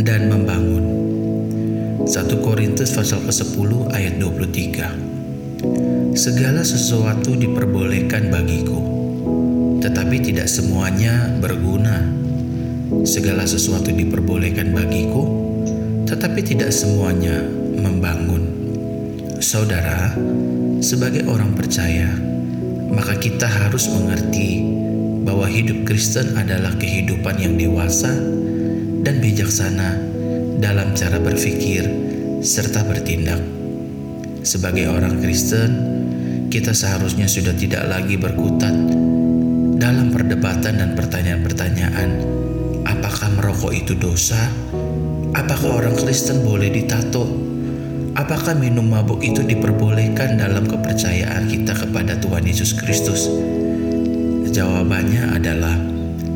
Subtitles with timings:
[0.00, 0.84] dan membangun.
[2.06, 6.14] 1 Korintus pasal ke-10 ayat 23.
[6.16, 8.78] Segala sesuatu diperbolehkan bagiku,
[9.82, 12.06] tetapi tidak semuanya berguna.
[13.02, 15.26] Segala sesuatu diperbolehkan bagiku,
[16.06, 17.42] tetapi tidak semuanya
[17.74, 18.46] membangun.
[19.42, 20.14] Saudara,
[20.78, 22.08] sebagai orang percaya,
[22.88, 24.62] maka kita harus mengerti
[25.26, 28.14] bahwa hidup Kristen adalah kehidupan yang dewasa
[29.06, 30.02] dan bijaksana
[30.58, 31.86] dalam cara berpikir
[32.42, 33.38] serta bertindak.
[34.42, 35.70] Sebagai orang Kristen,
[36.50, 38.74] kita seharusnya sudah tidak lagi berkutat
[39.78, 42.18] dalam perdebatan dan pertanyaan-pertanyaan,
[42.82, 44.50] apakah merokok itu dosa?
[45.38, 47.30] Apakah orang Kristen boleh ditato?
[48.18, 53.30] Apakah minum mabuk itu diperbolehkan dalam kepercayaan kita kepada Tuhan Yesus Kristus?
[54.50, 55.78] Jawabannya adalah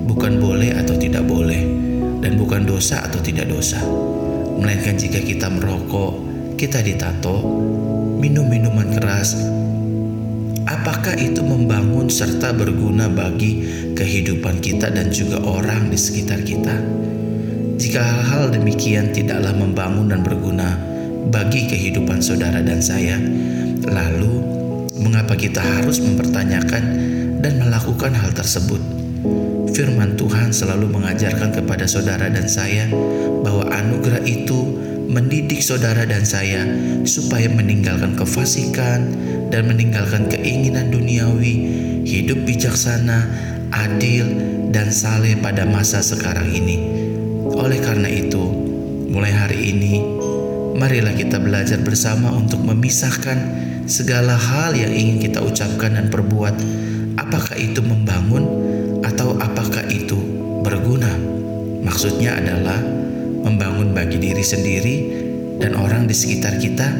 [0.06, 1.79] bukan boleh atau tidak boleh,
[2.60, 3.80] bukan dosa atau tidak dosa.
[4.60, 6.12] Melainkan jika kita merokok,
[6.60, 7.40] kita ditato,
[8.20, 9.32] minum minuman keras,
[10.68, 13.64] apakah itu membangun serta berguna bagi
[13.96, 16.76] kehidupan kita dan juga orang di sekitar kita?
[17.80, 20.76] Jika hal-hal demikian tidaklah membangun dan berguna,
[21.32, 23.16] bagi kehidupan saudara dan saya.
[23.88, 24.44] Lalu,
[25.00, 26.84] mengapa kita harus mempertanyakan
[27.40, 29.00] dan melakukan hal tersebut?
[29.70, 32.90] Firman Tuhan selalu mengajarkan kepada saudara dan saya
[33.40, 34.66] bahwa anugerah itu
[35.10, 36.66] mendidik saudara dan saya
[37.02, 39.10] supaya meninggalkan kefasikan
[39.50, 41.54] dan meninggalkan keinginan duniawi,
[42.06, 43.26] hidup bijaksana,
[43.74, 44.26] adil,
[44.70, 46.78] dan saleh pada masa sekarang ini.
[47.50, 48.42] Oleh karena itu,
[49.10, 49.94] mulai hari ini
[50.80, 53.36] marilah kita belajar bersama untuk memisahkan
[53.90, 56.54] segala hal yang ingin kita ucapkan dan perbuat.
[57.20, 58.48] Apakah itu membangun
[59.30, 60.18] atau apakah itu
[60.66, 61.14] berguna?
[61.86, 62.82] Maksudnya adalah
[63.46, 64.96] membangun bagi diri sendiri
[65.62, 66.90] dan orang di sekitar kita,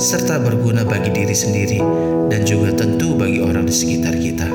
[0.00, 1.76] serta berguna bagi diri sendiri
[2.32, 4.48] dan juga tentu bagi orang di sekitar kita.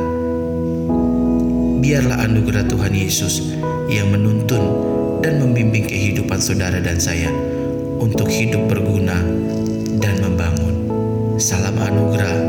[1.86, 3.54] Biarlah anugerah Tuhan Yesus
[3.94, 4.64] yang menuntun
[5.22, 7.30] dan membimbing kehidupan saudara dan saya
[8.02, 9.22] untuk hidup berguna
[10.02, 10.82] dan membangun.
[11.38, 12.49] Salam anugerah,